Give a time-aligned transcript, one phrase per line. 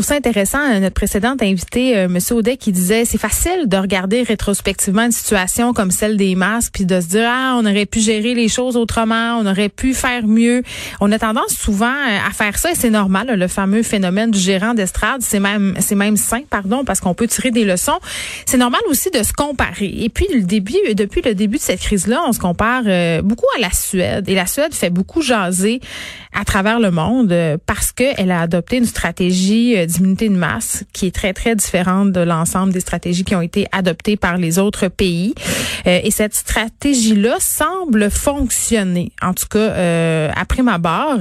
[0.00, 2.18] Trouve ça intéressant, euh, notre précédente invitée, euh, M.
[2.30, 6.86] Audet, qui disait c'est facile de regarder rétrospectivement une situation comme celle des masques, puis
[6.86, 10.26] de se dire ah on aurait pu gérer les choses autrement, on aurait pu faire
[10.26, 10.62] mieux.
[11.02, 13.26] On a tendance souvent euh, à faire ça et c'est normal.
[13.38, 17.28] Le fameux phénomène du gérant d'estrade, c'est même c'est même sain, pardon, parce qu'on peut
[17.28, 18.00] tirer des leçons.
[18.46, 19.92] C'est normal aussi de se comparer.
[19.98, 22.84] Et puis le début, depuis le début de cette crise-là, on se compare
[23.22, 25.82] beaucoup à la Suède et la Suède fait beaucoup jaser
[26.38, 27.34] à travers le monde
[27.66, 32.20] parce qu'elle a adopté une stratégie d'immunité de masse qui est très, très différente de
[32.20, 35.34] l'ensemble des stratégies qui ont été adoptées par les autres pays.
[35.86, 41.18] Euh, et cette stratégie-là semble fonctionner, en tout cas euh, après ma barre.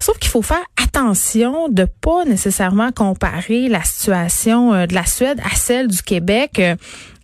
[0.00, 5.40] sauf qu'il faut faire attention de pas nécessairement comparer la situation euh, de la Suède
[5.44, 6.60] à celle du Québec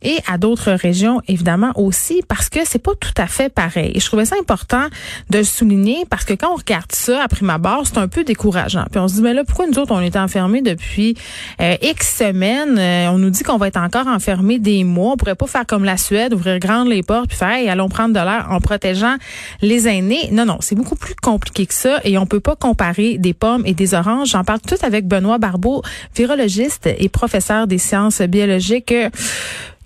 [0.05, 3.93] et à d'autres régions évidemment aussi parce que c'est pas tout à fait pareil.
[3.95, 4.87] Et je trouvais ça important
[5.31, 8.25] de le souligner parce que quand on regarde ça à prime abord, c'est un peu
[8.25, 8.85] décourageant.
[8.91, 11.17] Puis on se dit mais là pourquoi nous autres on est enfermés depuis
[11.61, 15.17] euh, X semaines, euh, on nous dit qu'on va être encore enfermés des mois, on
[15.17, 18.15] pourrait pas faire comme la Suède, ouvrir grandes les portes puis faire hey, allons prendre
[18.15, 19.17] de l'air en protégeant
[19.63, 20.29] les aînés.
[20.33, 23.63] Non non, c'est beaucoup plus compliqué que ça et on peut pas comparer des pommes
[23.65, 24.31] et des oranges.
[24.31, 25.83] J'en parle tout avec Benoît Barbeau,
[26.15, 28.95] virologiste et professeur des sciences biologiques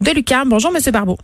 [0.00, 0.48] de l'UQAM.
[0.48, 1.18] Bonjour, Monsieur Barbeau.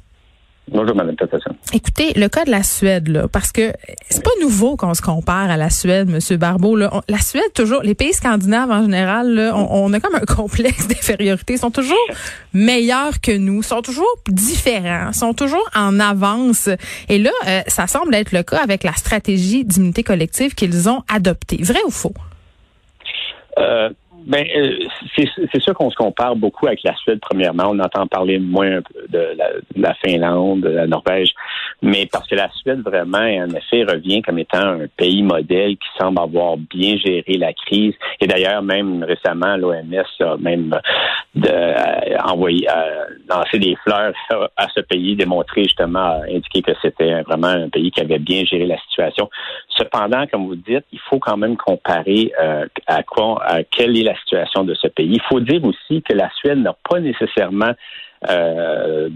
[0.67, 1.55] Bonjour, Mme Peterson.
[1.75, 3.75] Écoutez, le cas de la Suède, là, parce que
[4.09, 6.75] c'est pas nouveau qu'on se compare à la Suède, Monsieur Barbeau.
[6.75, 6.91] Là.
[7.07, 11.55] la Suède, toujours, les pays scandinaves en général, là, on, a comme un complexe d'infériorité.
[11.55, 11.99] Ils sont toujours
[12.55, 16.71] meilleurs que nous, sont toujours différents, sont toujours en avance.
[17.11, 21.03] Et là, euh, ça semble être le cas avec la stratégie d'immunité collective qu'ils ont
[21.13, 21.59] adoptée.
[21.63, 22.15] Vrai ou faux?
[23.59, 23.91] Euh,
[24.27, 24.79] ben, euh,
[25.17, 27.65] c'est sûr qu'on se compare beaucoup avec la Suède, premièrement.
[27.71, 28.81] On entend parler moins
[29.11, 29.37] de
[29.77, 31.35] la, Finlande, de la Norvège,
[31.83, 35.89] mais parce que la Suède, vraiment, en effet, revient comme étant un pays modèle qui
[36.01, 37.95] semble avoir bien géré la crise.
[38.21, 40.75] Et d'ailleurs, même récemment, l'OMS a même
[41.35, 44.15] de, euh, envoyé, euh, lancé des fleurs
[44.57, 48.65] à ce pays, démontré justement, indiqué que c'était vraiment un pays qui avait bien géré
[48.65, 49.29] la situation.
[49.69, 52.33] Cependant, comme vous dites, il faut quand même comparer
[52.87, 55.13] à quoi, à quelle est la situation de ce pays.
[55.13, 57.73] Il faut dire aussi que la Suède n'a pas nécessairement
[58.31, 59.11] euh,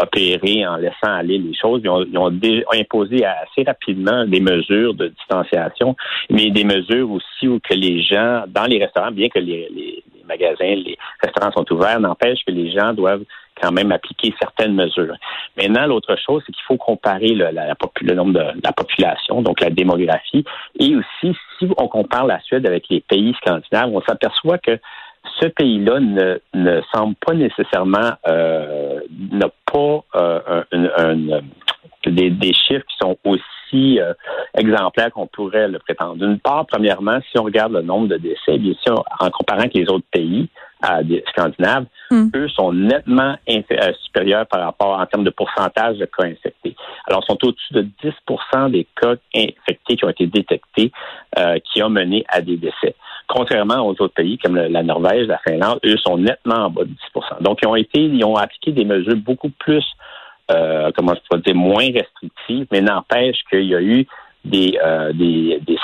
[0.00, 1.80] opéré en laissant aller les choses.
[1.84, 2.40] Ils ont,
[2.72, 5.94] imposé assez rapidement des mesures de distanciation,
[6.30, 10.74] mais des mesures aussi où que les gens, dans les restaurants, bien que les, magasins,
[10.74, 13.24] les restaurants sont ouverts, n'empêche que les gens doivent
[13.62, 15.14] quand même appliquer certaines mesures.
[15.56, 17.50] Maintenant, l'autre chose, c'est qu'il faut comparer le,
[18.14, 20.44] nombre de la population, donc la démographie,
[20.78, 24.78] et aussi si on compare la Suède avec les pays scandinaves, on s'aperçoit que
[25.40, 29.00] ce pays-là ne, semble pas nécessairement euh,
[29.30, 30.62] n'a pas euh,
[32.06, 34.12] des, chiffres qui sont aussi euh,
[34.56, 36.16] exemplaires qu'on pourrait le prétendre.
[36.16, 39.74] D'une part, premièrement, si on regarde le nombre de décès, bien sûr, en comparant avec
[39.74, 40.48] les autres pays
[41.28, 42.30] scandinaves, hmm.
[42.36, 46.76] eux sont nettement euh, supérieurs par rapport en termes de pourcentage de cas infectés.
[47.06, 50.92] Alors, ils sont au-dessus de 10% des cas infectés qui ont été détectés,
[51.38, 52.94] euh, qui ont mené à des décès.
[53.28, 56.90] Contrairement aux autres pays comme la Norvège, la Finlande, eux sont nettement en bas de
[57.14, 59.84] 10% Donc, ils ont été, ils ont appliqué des mesures beaucoup plus
[60.50, 64.06] euh, comment je pourrais dire, moins restrictives, mais n'empêche qu'il y a eu
[64.44, 65.76] des, euh, des, des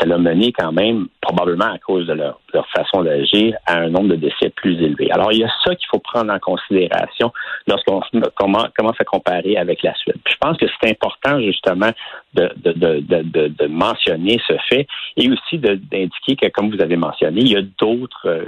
[0.58, 4.50] quand même, probablement à cause de leur, leur façon d'agir, à un nombre de décès
[4.50, 5.10] plus élevé.
[5.12, 7.32] Alors, il y a ça qu'il faut prendre en considération
[7.66, 8.00] lorsqu'on
[8.34, 10.16] commence à comparer avec la Suède.
[10.26, 11.90] je pense que c'est important, justement,
[12.34, 14.86] de, de, de, de, mentionner ce fait
[15.16, 18.44] et aussi d'indiquer que, comme vous avez mentionné, il y a d'autres, euh,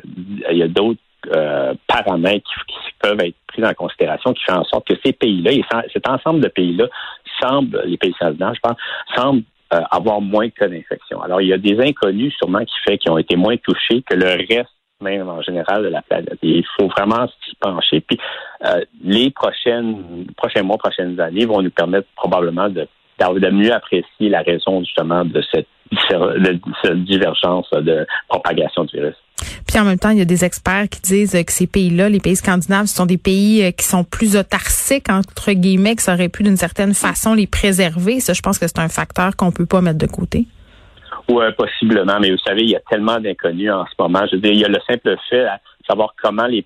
[0.51, 1.01] il y a d'autres
[1.35, 5.53] euh, paramètres qui, peuvent être pris en considération qui font en sorte que ces pays-là,
[5.53, 6.87] et cet ensemble de pays-là
[7.41, 8.77] semblent, les pays scandinaves, je pense,
[9.17, 11.23] semblent euh, avoir moins de cas d'infection.
[11.23, 14.15] Alors, il y a des inconnus sûrement qui fait qu'ils ont été moins touchés que
[14.15, 14.71] le reste
[15.01, 16.39] même en général de la planète.
[16.43, 18.01] il faut vraiment s'y pencher.
[18.01, 18.19] Puis
[18.67, 22.87] euh, les prochaines prochains mois, prochaines années vont nous permettre probablement de
[23.29, 25.67] de mieux apprécier la raison justement de cette,
[27.05, 29.17] divergence de propagation du virus.
[29.71, 32.19] Puis en même temps, il y a des experts qui disent que ces pays-là, les
[32.19, 36.15] pays scandinaves, ce sont des pays euh, qui sont plus autarciques, entre guillemets, que ça
[36.15, 38.19] aurait pu d'une certaine façon les préserver.
[38.19, 40.47] Ça, je pense que c'est un facteur qu'on peut pas mettre de côté.
[41.29, 42.19] Oui, possiblement.
[42.21, 44.27] Mais vous savez, il y a tellement d'inconnus en ce moment.
[44.29, 46.65] Je veux dire, il y a le simple fait à savoir comment les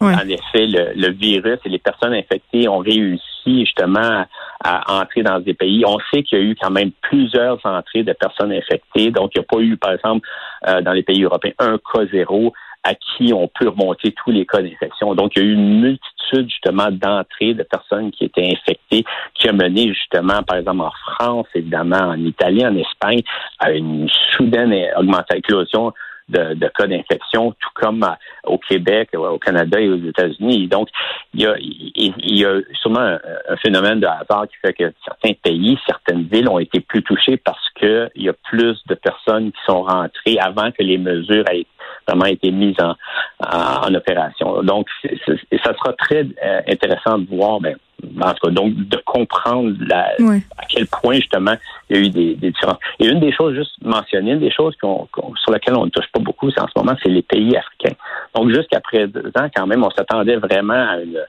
[0.00, 4.24] en effet, le, virus et les personnes infectées ont réussi justement
[4.64, 5.84] à, entrer dans des pays.
[5.86, 9.10] On sait qu'il y a eu quand même plusieurs entrées de personnes infectées.
[9.10, 10.26] Donc, il n'y a pas eu, par exemple,
[10.68, 12.52] euh, dans les pays européens, un cas zéro
[12.82, 15.14] à qui on peut remonter tous les cas d'infection.
[15.14, 19.04] Donc, il y a eu une multitude justement d'entrées de personnes qui étaient infectées,
[19.34, 23.22] qui a mené justement, par exemple, en France, évidemment, en Italie, en Espagne,
[23.58, 25.92] à une soudaine augmentation,
[26.28, 28.06] de, de cas d'infection, tout comme
[28.44, 30.68] au Québec, au Canada et aux États-Unis.
[30.68, 30.88] Donc,
[31.34, 33.18] il y a, il, y a sûrement
[33.48, 37.36] un, phénomène de hasard qui fait que certains pays, certaines villes ont été plus touchées
[37.36, 41.66] parce qu'il y a plus de personnes qui sont rentrées avant que les mesures aient
[42.06, 42.94] vraiment été mises en,
[43.40, 44.62] en, opération.
[44.62, 47.76] Donc, ça sera très euh, intéressant de voir, ben,
[48.20, 50.12] en tout cas, donc de comprendre la,
[50.58, 51.54] à quel point justement
[51.88, 52.78] il y a eu des, des différences.
[52.98, 56.20] Et une des choses juste mentionnées, une des choses sur lesquelles on ne touche pas
[56.20, 57.96] beaucoup, c'est en ce moment, c'est les pays africains.
[58.34, 61.20] Donc jusqu'après deux ans, quand même, on s'attendait vraiment à une,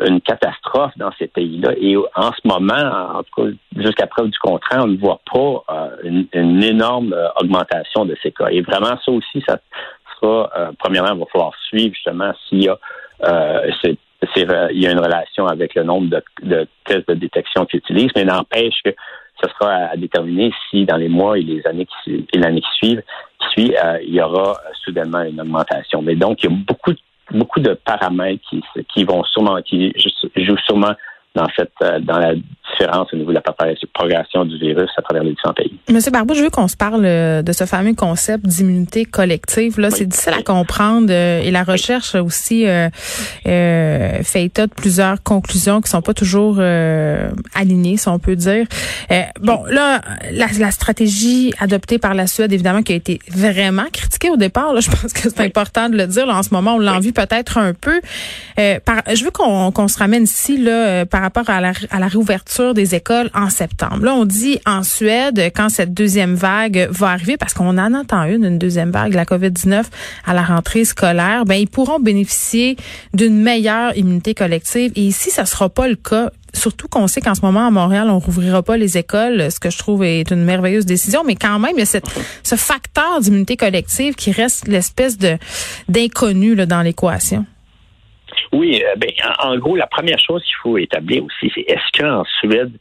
[0.00, 1.72] une catastrophe dans ces pays-là.
[1.80, 5.64] Et en ce moment, en tout cas, jusqu'à preuve du contraire, on ne voit pas
[5.70, 8.48] euh, une, énorme euh, augmentation de ces cas.
[8.50, 9.58] Et vraiment, ça aussi, ça
[10.24, 12.78] euh, premièrement, il va falloir suivre justement s'il y a
[13.24, 13.70] euh,
[14.70, 16.08] une relation avec le nombre
[16.42, 18.90] de, tests de détection qu'ils utilisent, mais n'empêche que
[19.42, 22.70] ce sera à, déterminer si dans les mois et les années qui et l'année qui
[22.76, 23.02] suivent,
[23.52, 26.02] suit, euh, il y aura soudainement une augmentation.
[26.02, 26.56] Mais donc, il y a
[27.32, 28.42] beaucoup de paramètres
[28.92, 29.92] qui, vont sûrement qui
[30.36, 30.94] jouent sûrement
[31.34, 32.34] dans cette dans la
[32.72, 35.72] différence au niveau de la propagation du virus à travers les différents pays.
[35.90, 39.78] Monsieur Barbeau, je veux qu'on se parle euh, de ce fameux concept d'immunité collective.
[39.78, 42.88] Là, c'est difficile à comprendre euh, et la recherche aussi euh,
[43.44, 46.58] fait état de plusieurs conclusions qui sont pas toujours
[47.54, 48.66] alignées, si on peut dire.
[49.40, 50.00] bon, là,
[50.32, 54.72] la, la, stratégie adoptée par la Suède, évidemment, qui a été vraiment critiquée au départ.
[54.72, 56.26] Là, je pense que c'est important de le dire.
[56.26, 58.00] Là, en ce moment, on l'a vu peut-être un peu.
[58.84, 62.08] Par, je veux qu'on qu'on se ramène ici là par rapport à la, à la
[62.08, 64.04] réouverture des écoles en septembre.
[64.04, 68.24] Là, on dit en Suède, quand cette deuxième vague va arriver, parce qu'on en entend
[68.24, 69.84] une, une deuxième vague, la COVID-19,
[70.24, 72.76] à la rentrée scolaire, ben ils pourront bénéficier
[73.12, 74.92] d'une meilleure immunité collective.
[74.94, 76.30] Et ici, ça sera pas le cas.
[76.52, 79.70] Surtout qu'on sait qu'en ce moment, à Montréal, on rouvrira pas les écoles, ce que
[79.70, 81.24] je trouve est une merveilleuse décision.
[81.24, 82.00] Mais quand même, il y a
[82.44, 85.36] ce facteur d'immunité collective qui reste l'espèce de
[85.88, 87.44] d'inconnu dans l'équation.
[88.52, 89.10] Oui, euh, ben,
[89.42, 92.72] en, gros, la première chose qu'il faut établir aussi, c'est est-ce qu'en Suède,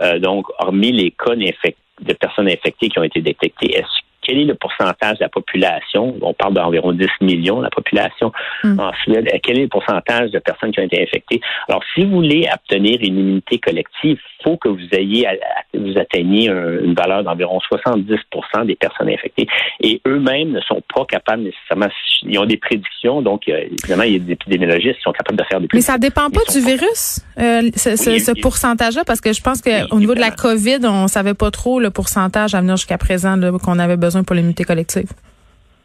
[0.00, 4.44] euh, donc, hormis les cas de personnes infectées qui ont été détectées, est-ce quel est
[4.44, 6.16] le pourcentage de la population?
[6.20, 8.32] On parle d'environ 10 millions, la population
[8.62, 8.78] hmm.
[8.78, 9.28] en Suède.
[9.42, 11.40] Quel est le pourcentage de personnes qui ont été infectées?
[11.68, 15.26] Alors, si vous voulez obtenir une immunité collective, faut que vous ayez,
[15.74, 19.46] vous atteigniez une valeur d'environ 70% des personnes infectées.
[19.80, 21.88] Et eux-mêmes ne sont pas capables nécessairement,
[22.22, 25.38] ils ont des prédictions, donc euh, évidemment, il y a des épidémiologistes qui sont capables
[25.38, 25.92] de faire des prédictions.
[25.92, 30.14] Mais ça dépend pas du virus, euh, ce, pourcentage-là, parce que je pense qu'au niveau
[30.14, 33.96] de la COVID, on savait pas trop le pourcentage à venir jusqu'à présent qu'on avait
[33.96, 35.08] besoin pour l'immunité collective?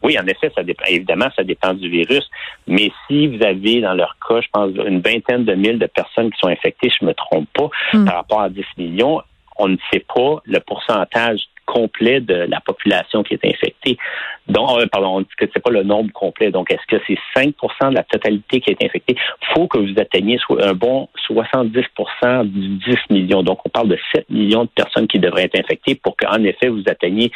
[0.02, 0.84] Oui, en effet, ça dépend.
[0.88, 2.28] Évidemment, ça dépend du virus.
[2.66, 6.30] Mais si vous avez, dans leur cas, je pense, une vingtaine de mille de personnes
[6.30, 8.04] qui sont infectées, je ne me trompe pas, hmm.
[8.04, 9.22] par rapport à 10 millions,
[9.58, 13.98] on ne sait pas le pourcentage complet de la population qui est infectée.
[14.46, 16.50] Donc, euh, pardon, on dit que c'est pas le nombre complet.
[16.50, 19.16] Donc, est-ce que c'est 5% de la totalité qui est infectée?
[19.16, 23.42] Il faut que vous atteigniez un bon 70% du 10 millions.
[23.42, 26.68] Donc, on parle de 7 millions de personnes qui devraient être infectées pour qu'en effet,
[26.68, 27.32] vous atteigniez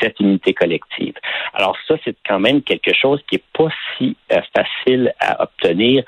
[0.00, 1.14] cette unité collective.
[1.54, 6.04] Alors ça, c'est quand même quelque chose qui est pas si euh, facile à obtenir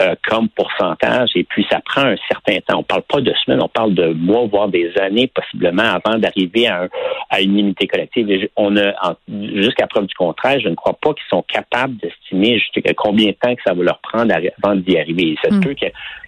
[0.00, 1.30] euh, comme pourcentage.
[1.34, 2.78] Et puis, ça prend un certain temps.
[2.78, 6.68] On parle pas de semaines, on parle de mois, voire des années possiblement avant d'arriver
[6.68, 6.88] à,
[7.40, 8.48] une unité collective.
[8.56, 12.60] on a, jusqu'à preuve du contraire, je ne crois pas qu'ils sont capables d'estimer
[12.96, 15.36] combien de temps que ça va leur prendre avant d'y arriver.
[15.42, 15.86] C'est peu que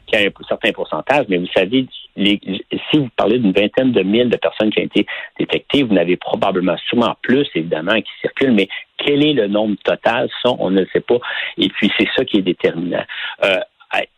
[0.08, 1.86] qui a un certain pourcentage, mais vous savez,
[2.16, 5.06] si vous parlez d'une vingtaine de mille de personnes qui ont été
[5.38, 10.28] détectées, vous n'avez probablement sûrement plus, évidemment, qui circulent, mais quel est le nombre total?
[10.42, 11.18] Ça, on ne le sait pas.
[11.56, 13.04] Et puis, c'est ça qui est déterminant.
[13.44, 13.58] Euh,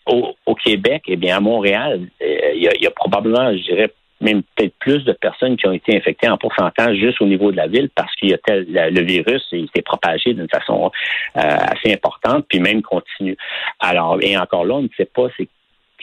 [0.06, 4.74] au, Québec, eh bien, à Montréal, euh, il y, a, probablement, je dirais, même peut-être
[4.78, 7.88] plus de personnes qui ont été infectées en pourcentage juste au niveau de la ville
[7.94, 10.90] parce qu'il y a tel, le virus s'est propagé d'une façon
[11.36, 13.36] euh, assez importante, puis même continue.
[13.78, 15.48] Alors, et encore là, on ne sait pas c'est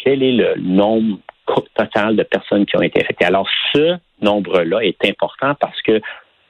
[0.03, 1.19] quel est le nombre
[1.75, 3.25] total de personnes qui ont été infectées.
[3.25, 6.01] Alors, ce nombre-là est important parce que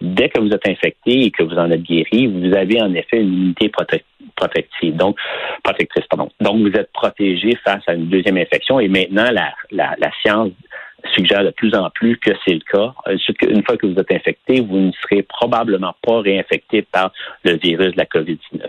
[0.02, 3.22] dès que vous êtes infecté et que vous en êtes guéri, vous avez en effet
[3.22, 5.18] une immunité protective, donc
[5.64, 6.30] protectrice, pardon.
[6.40, 10.52] Donc, vous êtes protégé face à une deuxième infection et maintenant, la, la, la science
[11.14, 12.94] suggère de plus en plus que c'est le cas.
[13.08, 17.12] Euh, une fois que vous êtes infecté, vous ne serez probablement pas réinfecté par
[17.44, 18.62] le virus de la COVID-19.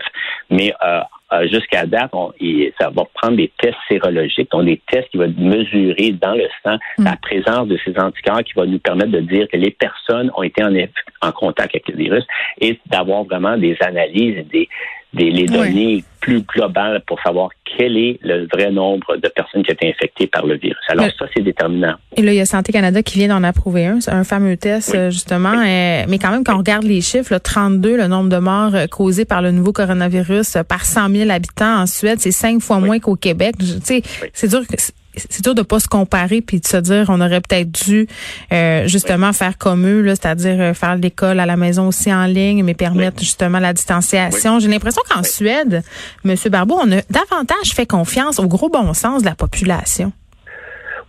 [0.51, 2.31] Mais euh, euh, jusqu'à date, on,
[2.79, 6.77] ça va prendre des tests sérologiques, donc des tests qui vont mesurer dans le sang
[6.97, 7.03] mm.
[7.03, 10.43] la présence de ces anticorps qui va nous permettre de dire que les personnes ont
[10.43, 10.73] été en,
[11.21, 12.25] en contact avec le virus
[12.59, 14.67] et d'avoir vraiment des analyses, des,
[15.13, 19.71] des les données plus globales pour savoir quel est le vrai nombre de personnes qui
[19.71, 20.77] ont été infectées par le virus.
[20.89, 21.95] Alors ça, c'est déterminant.
[22.17, 25.09] Et là, il y a Santé Canada qui vient d'en approuver un, un fameux test,
[25.09, 25.53] justement.
[25.53, 28.75] Euh, mais quand même, quand on regarde les chiffres, là, 32, le nombre de morts
[28.75, 32.61] euh, causés par le nouveau coronavirus euh, par 100 000 habitants en Suède, c'est cinq
[32.61, 33.55] fois moins qu'au Québec.
[33.59, 34.01] Tu sais,
[34.33, 34.61] c'est dur
[35.29, 38.07] c'est dur de pas se comparer puis de se dire on aurait peut-être dû
[38.51, 42.63] euh, justement faire comme eux, c'est-à-dire euh, faire l'école à la maison aussi en ligne,
[42.63, 44.59] mais permettre justement la distanciation.
[44.59, 45.83] J'ai l'impression qu'en Suède,
[46.23, 50.11] Monsieur Barbeau, on a davantage fait confiance au gros bon sens de la population.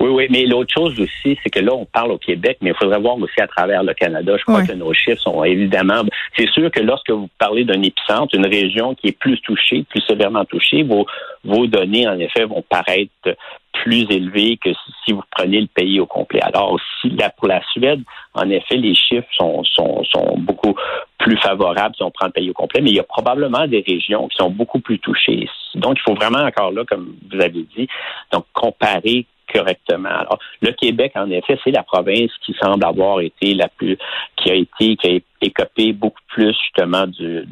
[0.00, 2.76] Oui, oui, mais l'autre chose aussi, c'est que là, on parle au Québec, mais il
[2.76, 4.34] faudrait voir aussi à travers le Canada.
[4.38, 6.02] Je crois que nos chiffres sont évidemment.
[6.38, 10.00] C'est sûr que lorsque vous parlez d'un épicentre, une région qui est plus touchée, plus
[10.00, 11.06] sévèrement touchée, vos,
[11.44, 13.36] vos données, en effet, vont paraître
[13.72, 14.70] plus élevées que
[15.04, 16.40] si vous prenez le pays au complet.
[16.42, 18.02] Alors, si là, pour la Suède,
[18.32, 20.74] en effet, les chiffres sont, sont, sont beaucoup
[21.18, 23.84] plus favorables si on prend le pays au complet, mais il y a probablement des
[23.86, 25.46] régions qui sont beaucoup plus touchées.
[25.74, 27.86] Donc, il faut vraiment encore là, comme vous avez dit,
[28.32, 30.08] donc comparer correctement.
[30.08, 33.96] Alors, le Québec, en effet, c'est la province qui semble avoir été la plus,
[34.36, 37.46] qui a été, qui a écopé beaucoup plus justement de,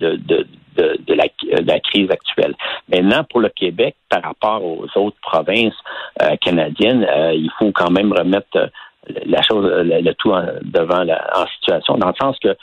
[1.09, 2.55] la, crise actuelle.
[2.89, 5.75] Maintenant, pour le Québec, par rapport aux autres provinces
[6.23, 8.67] euh, canadiennes, euh, il faut quand même remettre euh,
[9.27, 12.55] la chose, le, tout devant la, en situation, dans le sens que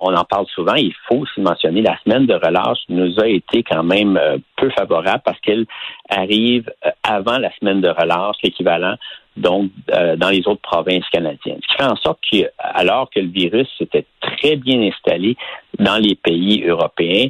[0.00, 3.62] on en parle souvent, il faut aussi mentionner, la semaine de relâche nous a été
[3.62, 5.66] quand même euh, peu favorable parce qu'elle
[6.08, 8.96] arrive euh, avant la semaine de relâche, l'équivalent
[9.36, 11.60] donc euh, dans les autres provinces canadiennes.
[11.62, 15.36] Ce qui fait en sorte que, alors que le virus s'était très bien installé
[15.78, 17.28] dans les pays européens,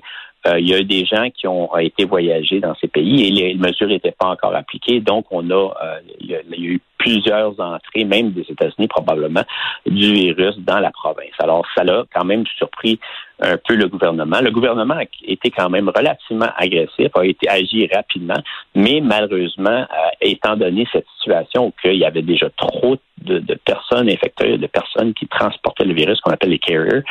[0.57, 3.55] il y a eu des gens qui ont été voyagés dans ces pays et les
[3.57, 5.01] mesures n'étaient pas encore appliquées.
[5.01, 5.75] Donc, on a,
[6.19, 9.43] il y a eu plusieurs entrées, même des États-Unis probablement,
[9.87, 11.33] du virus dans la province.
[11.39, 13.01] Alors, ça l'a quand même surpris
[13.41, 14.41] un peu le gouvernement.
[14.43, 18.39] Le gouvernement a été quand même relativement agressif, a été agi rapidement,
[18.75, 24.11] mais malheureusement, euh, étant donné cette situation où il y avait déjà trop de, personnes
[24.11, 27.03] infectées, de personnes qui transportaient le virus qu'on appelle les carriers,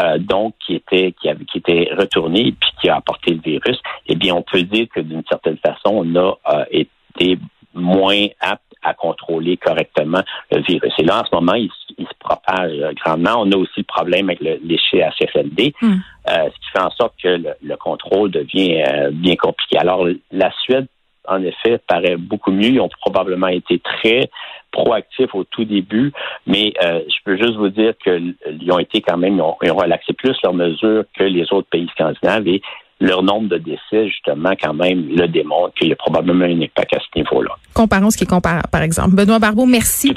[0.00, 1.28] euh, donc qui étaient qui,
[1.58, 5.24] étaient retournés puis qui a apporté le virus, eh bien, on peut dire que d'une
[5.28, 7.38] certaine façon, on a euh, été
[7.74, 10.22] moins apte à contrôler correctement
[10.52, 10.92] le virus.
[10.98, 12.72] Et là, en ce moment, il, se propage
[13.04, 13.36] grandement.
[13.38, 15.92] On a aussi le problème avec le, les CHFLD, hmm.
[15.92, 15.96] euh,
[16.28, 19.78] ce qui fait en sorte que le, contrôle devient euh, bien compliqué.
[19.78, 20.86] Alors, la Suède,
[21.26, 22.68] en effet, paraît beaucoup mieux.
[22.68, 24.28] Ils ont probablement été très
[24.70, 26.12] proactifs au tout début,
[26.46, 29.70] mais euh, je peux juste vous dire qu'ils ont été quand même, ils ont, ils
[29.70, 32.60] ont relaxé plus leurs mesures que les autres pays scandinaves et
[33.04, 36.94] leur nombre de décès, justement, quand même, le démontre qu'il y a probablement un impact
[36.94, 37.50] à ce niveau-là.
[37.74, 39.14] Comparons ce qui est comparable, par exemple.
[39.14, 40.14] Benoît Barbeau, merci.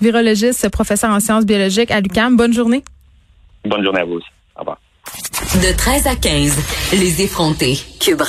[0.00, 2.36] Virologiste, professeur en sciences biologiques à l'UQAM.
[2.36, 2.82] Bonne journée.
[3.64, 4.28] Bonne journée à vous aussi.
[4.56, 4.78] Au revoir.
[5.56, 7.76] De 13 à 15, les effrontés.
[8.00, 8.22] Cube